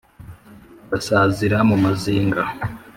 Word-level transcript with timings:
Basazira 0.89 1.57
mu 1.69 1.75
Mazinga. 1.83 2.43